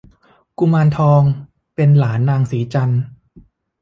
[0.59, 1.21] กุมารทอง
[1.75, 3.01] เป็นหลานนางสีจันทร์